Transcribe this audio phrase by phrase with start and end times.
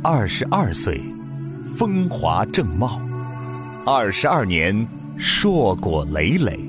[0.00, 1.00] 二十二岁，
[1.76, 3.00] 风华正茂；
[3.84, 4.86] 二十二年，
[5.18, 6.60] 硕果累累。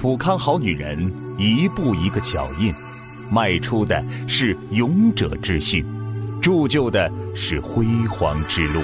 [0.00, 2.72] 普康好女人，一步一个脚印，
[3.30, 5.84] 迈出的是勇者之心，
[6.40, 8.80] 铸就的是辉煌之路。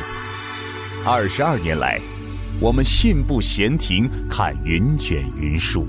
[1.06, 1.98] 二十二年来，
[2.61, 5.86] 我们信步闲庭，看云卷云舒；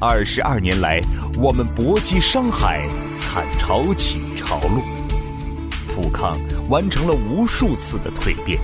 [0.00, 0.98] 二十二年来，
[1.38, 2.88] 我们搏击商海，
[3.20, 4.97] 看潮起潮落。
[6.00, 6.32] 普康
[6.68, 8.60] 完成了无数次的蜕变，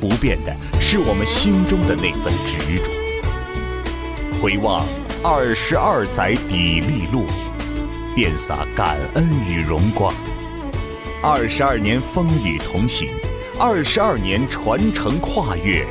[0.00, 2.88] 不变的是我们心中的那份执着。
[4.40, 4.86] 回望
[5.24, 7.26] 二十二载砥砺路，
[8.14, 10.14] 遍洒感恩与荣光。
[11.20, 13.08] 二十二年风雨同行，
[13.58, 15.84] 二十二年传承跨越，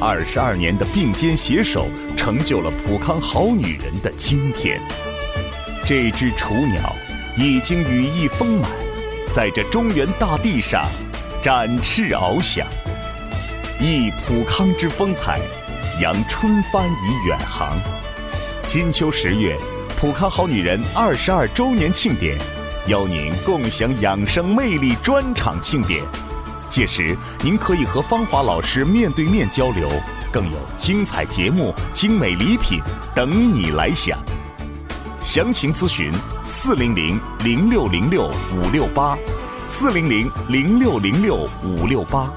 [0.00, 4.80] 二十二年的并肩携手，成就了普康好女人的今天。
[5.84, 6.96] 这只雏鸟
[7.36, 8.85] 已经羽翼丰满。
[9.36, 10.86] 在这中原大地上
[11.42, 12.66] 展翅翱翔，
[13.78, 15.42] 忆普康之风采，
[16.00, 17.78] 扬春帆以远航。
[18.62, 19.54] 金秋十月，
[20.00, 22.38] 普康好女人二十二周年庆典，
[22.86, 26.02] 邀您共享养生魅力专场庆典。
[26.70, 29.86] 届时，您可以和芳华老师面对面交流，
[30.32, 32.80] 更有精彩节目、精美礼品
[33.14, 34.18] 等你来享。
[35.26, 36.08] 详情咨询
[36.44, 39.18] 四零零零六零六五六八，
[39.66, 42.32] 四零零零六零六五六八。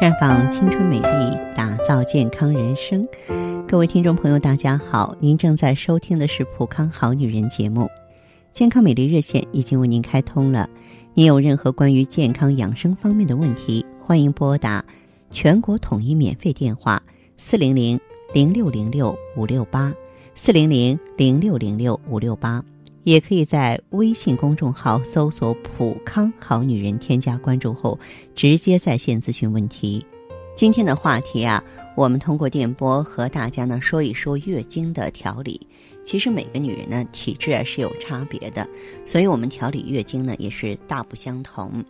[0.00, 3.06] 绽放青春美丽，打造健康人生。
[3.68, 7.88] 各位听众朋友，大家好，您正在收听的是《普康好女人》节目。
[8.54, 10.70] 健康美丽热线已经为您开通了，
[11.12, 14.84] 您有任何关于健康养生方面的问题，欢迎拨打
[15.32, 17.02] 全国统一免费电话
[17.36, 17.98] 四零零
[18.32, 19.92] 零六零六五六八
[20.36, 22.64] 四零零零六零六五六八，
[23.02, 27.98] 也可以在微信公众号搜索“普康好女人”，添加关注后
[28.36, 30.06] 直接在线咨询问题。
[30.54, 31.60] 今天的话题啊，
[31.96, 35.60] 我们通过电波和大家呢说一说月经的调理。
[36.04, 38.68] 其实每个女人呢体质啊是有差别的，
[39.06, 41.82] 所以我们调理月经呢也是大不相同。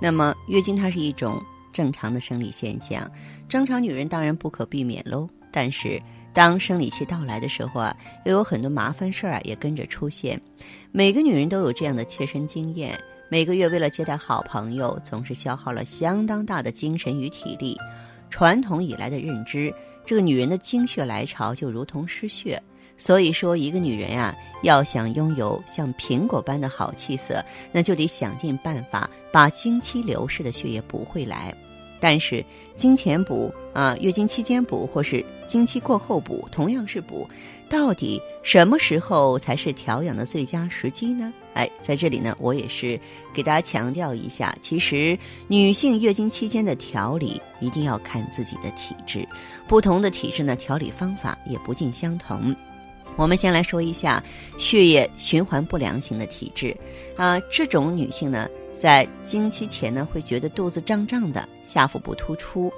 [0.00, 1.40] 那么月经它是一种
[1.72, 3.10] 正常的生理现象，
[3.48, 5.28] 正常女人当然不可避免喽。
[5.52, 10.40] 但是当生理期到来的时候啊，又有很多麻烦事儿啊也跟着出现。
[10.90, 12.98] 每个女人都有这样的切身经验，
[13.28, 17.76] 每个月为了接待好朋友，总是消耗了相当大的精神与体力。
[18.30, 19.72] 传统以来的认知，
[20.04, 22.60] 这个女人的经血来潮就如同失血。
[22.96, 31.54] 所以说，一个女人呀，要想拥有像苹果般的好气色，那就得想尽办法把经期流失的血液补回来。
[32.00, 32.44] 但是，
[32.76, 37.26] 经前补啊，月经期间补，或是经期过后补，同样是补，
[37.68, 41.32] 到底什么时候才是调养的最佳时机呢？
[41.54, 43.00] 哎，在这里呢，我也是
[43.32, 45.18] 给大家强调一下，其实
[45.48, 49.26] 女性月经期间的调理一定要看自己的体质，
[49.66, 52.54] 不同的体质呢，调理方法也不尽相同。
[53.16, 54.22] 我们先来说一下
[54.58, 56.76] 血液循环不良型的体质，
[57.16, 62.72] 啊，这种女性呢，在经期前呢，会觉得肚子胀胀的，下腹部突出，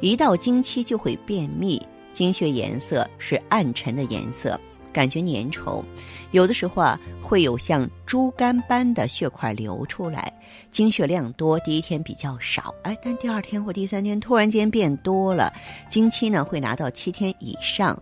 [0.00, 1.80] 一到经期就会便秘，
[2.12, 4.58] 经血颜色是暗沉的颜色，
[4.92, 5.82] 感觉粘稠，
[6.30, 10.32] 有的时候啊，会有像猪肝般的血块流出来，
[10.70, 15.52] 经血量多，第一天比较少，哎，但第二天或第三天突然间变多了，
[15.88, 18.00] 经期呢会拿到七天以上，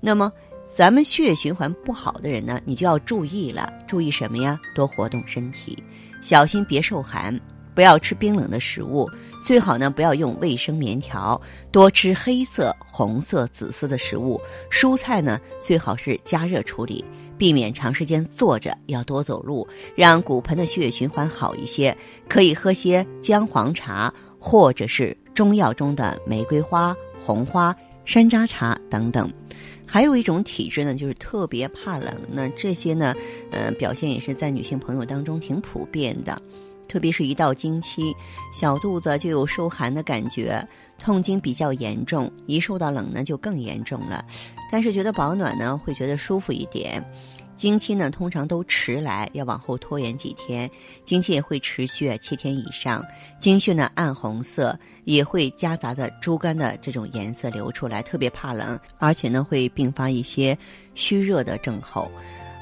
[0.00, 0.32] 那么。
[0.76, 3.72] 咱们血液循环不好的人呢，你就要注意了。
[3.86, 4.60] 注意什么呀？
[4.74, 5.82] 多活动身体，
[6.20, 7.40] 小心别受寒，
[7.74, 9.08] 不要吃冰冷的食物。
[9.42, 11.40] 最好呢，不要用卫生棉条，
[11.72, 14.38] 多吃黑色、红色、紫色的食物。
[14.70, 17.02] 蔬菜呢，最好是加热处理，
[17.38, 21.96] 避免长时间坐着，要多走路，让骨盆的血液循环好一些。
[22.28, 27.74] 可以喝些姜黄茶，或者是中药中的玫瑰花、红花、
[28.04, 29.26] 山楂茶等等。
[29.86, 32.14] 还有一种体质呢，就是特别怕冷。
[32.32, 33.14] 那这些呢，
[33.50, 36.40] 呃，表现也是在女性朋友当中挺普遍的。
[36.88, 38.14] 特别是一到经期，
[38.52, 40.64] 小肚子就有受寒的感觉，
[40.98, 42.30] 痛经比较严重。
[42.46, 44.24] 一受到冷呢，就更严重了。
[44.70, 47.04] 但是觉得保暖呢，会觉得舒服一点。
[47.56, 50.70] 经期呢，通常都迟来，要往后拖延几天。
[51.04, 53.04] 经期也会持续七天以上，
[53.40, 60.56] 经血呢暗红色，也会夹杂着猪肝的这种颜色流出来，特别怕冷，而且呢会并发一些
[60.94, 62.10] 虚热的症候。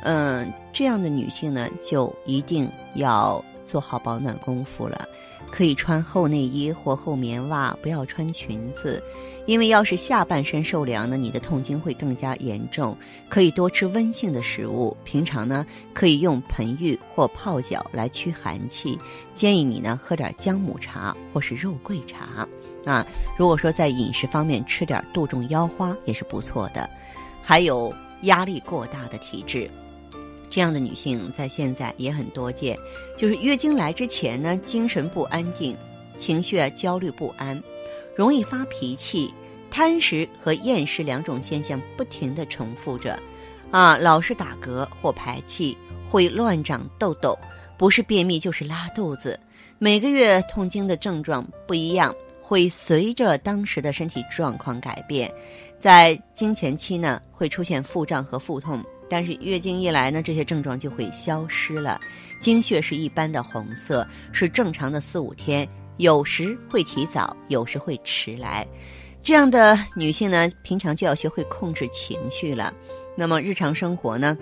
[0.04, 5.08] 嗯，这样的女性呢，就一定要做好保暖功夫了。
[5.50, 9.00] 可以穿厚内衣或厚棉袜，不要穿裙子，
[9.46, 12.96] 因为要是下半身受凉呢，你的痛经会更加严重。
[13.28, 18.98] 可以多吃温性的食物，平常呢可以用盆浴或泡脚来驱寒气。
[19.32, 22.48] 建议你呢喝点姜母茶或是肉桂茶
[22.84, 23.06] 啊。
[23.38, 26.88] 如果说在饮食方面吃点杜仲腰花也是不错的。
[27.40, 29.70] 还有压力过大的体质。
[30.54, 32.78] 这样的女性在现在也很多见，
[33.16, 35.76] 就是月经来之前呢，精神不安定，
[36.16, 37.60] 情绪啊焦虑不安，
[38.14, 39.34] 容易发脾气，
[39.68, 43.18] 贪食和厌食两种现象不停的重复着，
[43.72, 45.76] 啊，老是打嗝或排气，
[46.08, 47.36] 会乱长痘痘，
[47.76, 49.36] 不是便秘就是拉肚子，
[49.80, 55.28] 每个月痛经的症状不一样，会随着当时的身体状况改变，
[55.80, 58.80] 在经前期呢，会出现腹胀和腹痛。
[59.08, 62.00] 但是月经一来呢，这些症状就会消失了。
[62.40, 65.68] 经血是一般的红色，是正常的四五天，
[65.98, 68.66] 有时会提早，有时会迟来。
[69.22, 72.74] 这样的女性呢，平常就要学会控制情绪了。
[73.16, 74.36] 那么日常生活呢，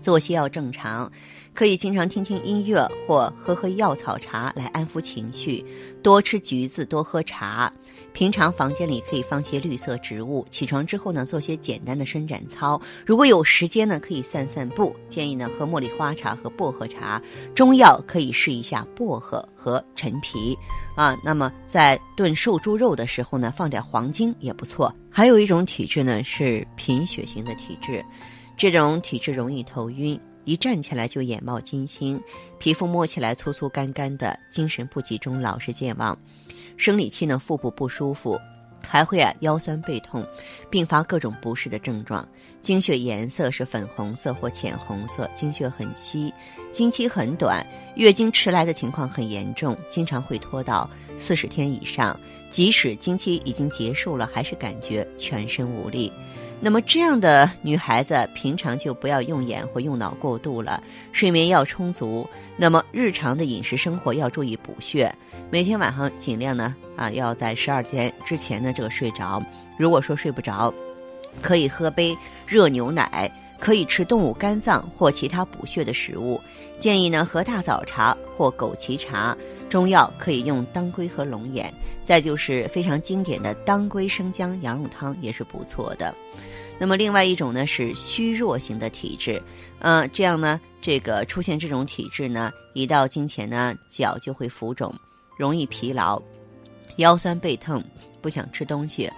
[0.00, 1.10] 作息要正常。
[1.54, 5.64] 可以经常听听音乐或喝喝药草茶来安抚情绪，
[6.04, 7.72] 多吃橘子，多喝茶。
[8.12, 10.46] 平常房间里可以放些绿色植物。
[10.50, 12.80] 起床之后呢，做些简单的伸展操。
[13.06, 14.94] 如果有时间呢，可以散散步。
[15.08, 17.22] 建议呢，喝茉莉花茶和薄荷茶。
[17.54, 20.56] 中药可以试一下薄荷和陈皮
[20.96, 21.16] 啊。
[21.22, 24.92] 那么在炖瘦猪肉的时候呢，放点黄精也不错。
[25.10, 28.04] 还有一种体质呢是贫血型的体质，
[28.56, 30.18] 这种体质容易头晕。
[30.44, 32.18] 一站起来就眼冒金星，
[32.58, 36.18] 皮肤摸起来粗粗干干的，精神不集中，老是健忘。
[36.78, 38.40] 生理期呢，腹部不舒服，
[38.80, 40.24] 还会啊腰酸背痛，
[40.70, 42.26] 并发各种不适的症状。
[42.62, 46.32] 经血颜色是粉红色或浅红色，经血很稀，
[46.70, 47.66] 经期很短，
[47.96, 50.88] 月经迟来的情况很严重，经常会拖到
[51.18, 52.18] 四十天以上。
[52.50, 56.12] 即使经期已经结束了，还是感觉全身无力。
[56.60, 60.82] 那么这样的女孩子，平常就不要用眼或用脑过度了，
[61.12, 62.28] 睡眠要充足。
[62.56, 65.14] 那么日常的饮食生活要注意补血，
[65.50, 69.40] 每天晚上尽量呢啊要在十二点之前呢这个睡着。
[69.78, 70.74] 如果说睡不着，
[71.40, 73.30] 可以喝杯热牛奶，
[73.60, 76.40] 可以吃动物肝脏或其他补血的食物。
[76.80, 79.36] 建议呢喝大枣茶或枸杞茶。
[79.68, 81.72] 中药可以用当归和龙眼，
[82.04, 86.14] 再就是非常经典的当归生姜羊肉汤也是不错的。
[86.78, 89.42] 那么另外一种呢是虚弱型的体质，
[89.80, 94.94] 嗯，这样呢，这个出现这种体质呢，一到经前呢，脚就会浮肿，
[95.36, 96.22] 容易疲劳，
[96.96, 97.82] 腰酸背痛，
[98.22, 99.10] 不想吃东西，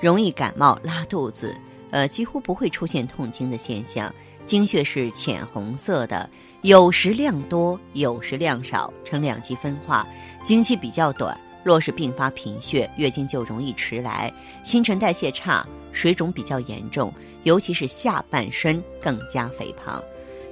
[0.00, 1.56] 容易感冒拉肚子，
[1.90, 4.14] 呃，几乎不会出现痛经的现象。
[4.44, 6.30] 经血是浅红色的，
[6.66, 10.04] 有时量多，有时量少，呈两极分化。
[10.42, 14.34] 经期比较短，若是并发贫血，月经就容易迟来，
[14.64, 17.14] 新陈代谢差，水肿比较严重，
[17.44, 20.02] 尤其是下半身更加肥胖。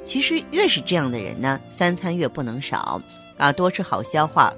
[0.05, 3.03] 其实越是这样的人呢，三餐越不能少
[3.37, 4.55] 啊，多吃好消化、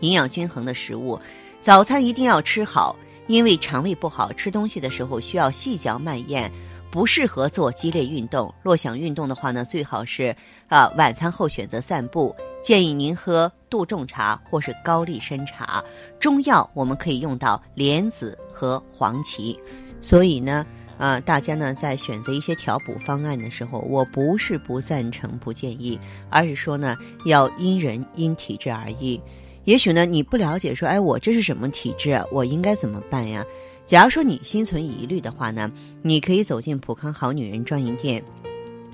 [0.00, 1.16] 营养均衡的食物，
[1.60, 2.96] 早餐一定要吃好，
[3.28, 6.50] 因为肠胃不好，吃东西的时候需要细嚼慢咽。
[6.90, 8.52] 不适合做激烈运动。
[8.62, 10.34] 若想运动的话呢，最好是
[10.68, 12.34] 啊晚餐后选择散步。
[12.62, 15.82] 建议您喝杜仲茶或是高丽参茶。
[16.18, 19.58] 中药我们可以用到莲子和黄芪。
[20.02, 20.66] 所以呢，
[20.98, 26.94] 啊大家呢在选择一些调补方案的时候，我不是不赞成、不建议，而是说呢
[27.24, 29.18] 要因人因体质而异。
[29.64, 32.22] 也许呢你不了解，说哎我这是什么体质啊？
[32.30, 33.42] 我应该怎么办呀？
[33.90, 35.68] 假如说你心存疑虑的话呢，
[36.00, 38.22] 你可以走进普康好女人专营店，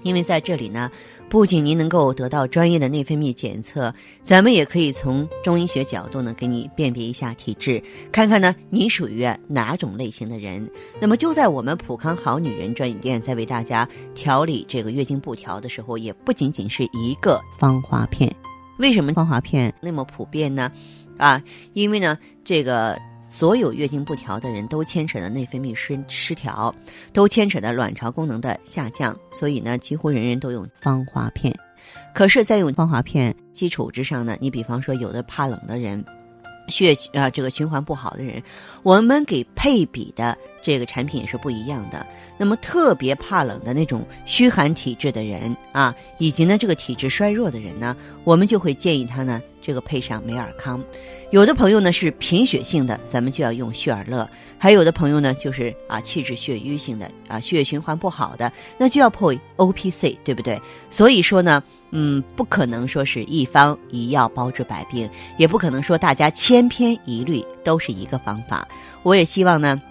[0.02, 0.90] 因为在这里呢，
[1.28, 10.66] 不仅您能够得到专业的内分泌检测，咱们也可以从中医学角度呢给你辨别一下体质，看看呢你属于哪种类型的人。
[10.98, 18.34] 那么就在我们普康好女人专营店在为大家调理这个月经不调的时候，也不仅仅是一个芳华片。
[18.78, 20.72] 为什么芳华片那么普遍呢？
[21.18, 21.42] 啊，
[21.74, 22.98] 因为呢这个。
[23.28, 26.74] 所有月经不调的人都牵扯的内分泌失失调，
[27.12, 31.54] 都牵扯的卵巢功能的下降，所以呢，几乎人人都用芳华片。
[32.14, 36.02] 可是，在用芳华片基础之上呢，你比方说有的怕冷的人，
[36.68, 38.42] 血啊这个循环不好的人，
[38.82, 42.06] 我们给配比的这个产品也是不一样的。
[42.38, 49.40] 那么特别怕冷的那种虚寒体质的人啊，以及呢这个体质衰弱的人呢，我们就会建议他呢。
[49.66, 50.80] 这个配上美尔康。
[51.32, 54.24] 有的朋友呢是贫血性的，咱们就要用血尔乐；
[54.56, 60.60] 还有的朋友呢就是啊气滞血瘀性的啊血液循环不好的，那就要配 O P C，对不对？
[60.88, 68.68] 所以说呢，嗯，不可能说是一方一药包治百病，也不可能说大家千篇一律都是一个方法。
[69.02, 69.82] 我也希望呢。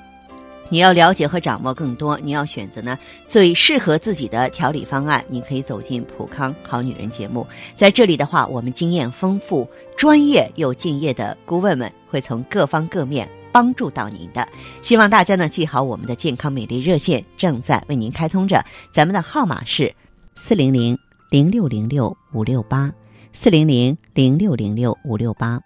[0.69, 5.23] 你要了解和掌握更多，你要选择呢最适合自己的调理方案。
[5.29, 7.45] 你可以走进普康好女人节目，
[7.75, 14.47] 在这里的话，我们经验丰富、专业又敬业的顾问们会从各方各面帮助到您的。
[14.81, 19.93] 希望大家呢记好我们的健康美丽热线正在为您开通着，咱们的号码是
[20.35, 20.97] 四零零
[21.29, 22.91] 零六零六五六八
[23.33, 25.64] 四零零零六零六五六八。